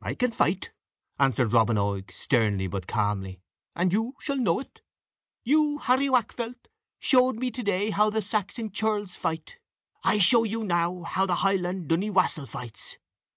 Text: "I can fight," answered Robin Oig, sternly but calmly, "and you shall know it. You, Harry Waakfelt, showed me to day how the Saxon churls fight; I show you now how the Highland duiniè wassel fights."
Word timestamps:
"I 0.00 0.16
can 0.16 0.32
fight," 0.32 0.72
answered 1.16 1.52
Robin 1.52 1.78
Oig, 1.78 2.10
sternly 2.10 2.66
but 2.66 2.88
calmly, 2.88 3.40
"and 3.76 3.92
you 3.92 4.16
shall 4.18 4.34
know 4.34 4.58
it. 4.58 4.80
You, 5.44 5.78
Harry 5.78 6.08
Waakfelt, 6.10 6.66
showed 6.98 7.36
me 7.36 7.52
to 7.52 7.62
day 7.62 7.90
how 7.90 8.10
the 8.10 8.20
Saxon 8.20 8.72
churls 8.72 9.14
fight; 9.14 9.60
I 10.02 10.18
show 10.18 10.42
you 10.42 10.64
now 10.64 11.04
how 11.04 11.24
the 11.24 11.36
Highland 11.46 11.88
duiniè 11.88 12.12
wassel 12.12 12.46
fights." 12.46 12.98